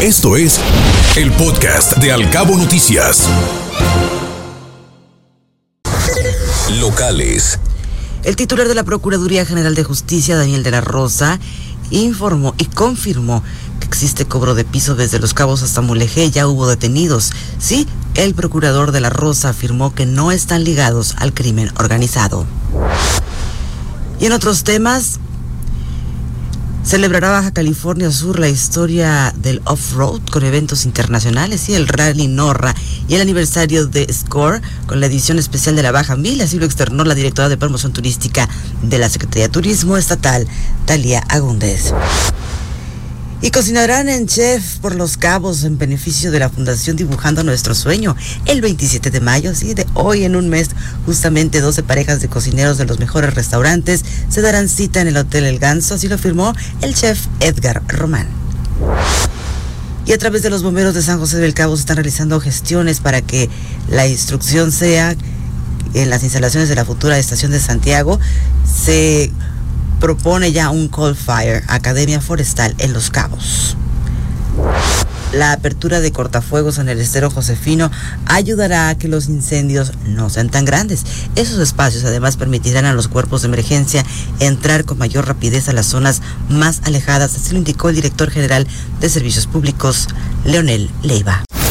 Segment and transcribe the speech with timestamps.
[0.00, 0.60] Esto es
[1.16, 3.28] el podcast de Alcabo Noticias.
[6.78, 7.58] Locales.
[8.22, 11.40] El titular de la Procuraduría General de Justicia, Daniel de la Rosa,
[11.90, 13.42] informó y confirmó
[13.80, 16.30] que existe cobro de piso desde Los Cabos hasta Mulegé.
[16.30, 17.32] Ya hubo detenidos.
[17.58, 22.46] Sí, el procurador de la Rosa afirmó que no están ligados al crimen organizado.
[24.20, 25.18] Y en otros temas,
[26.88, 32.74] Celebrará Baja California Sur la historia del off-road con eventos internacionales y el Rally Norra
[33.06, 36.40] y el aniversario de Score con la edición especial de la Baja Mil.
[36.40, 38.48] Así lo externó la directora de promoción turística
[38.80, 40.48] de la Secretaría de Turismo Estatal,
[40.86, 41.92] Talia Agúndez.
[43.48, 48.14] Y cocinarán en Chef por los Cabos en beneficio de la Fundación Dibujando Nuestro Sueño
[48.44, 50.68] el 27 de mayo, así de hoy en un mes,
[51.06, 55.44] justamente 12 parejas de cocineros de los mejores restaurantes se darán cita en el Hotel
[55.44, 58.28] El Ganso, así lo afirmó el chef Edgar Román.
[60.04, 63.00] Y a través de los bomberos de San José del Cabo se están realizando gestiones
[63.00, 63.48] para que
[63.88, 65.16] la instrucción sea
[65.94, 68.20] en las instalaciones de la futura estación de Santiago
[68.66, 69.32] se
[70.00, 73.76] propone ya un Cold Fire, Academia Forestal en Los Cabos.
[75.32, 77.90] La apertura de cortafuegos en el estero Josefino
[78.24, 81.04] ayudará a que los incendios no sean tan grandes.
[81.36, 84.04] Esos espacios además permitirán a los cuerpos de emergencia
[84.40, 88.66] entrar con mayor rapidez a las zonas más alejadas, así lo indicó el director general
[89.00, 90.08] de Servicios Públicos,
[90.44, 91.44] Leonel Leiva.